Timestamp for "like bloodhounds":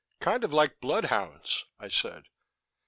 0.51-1.65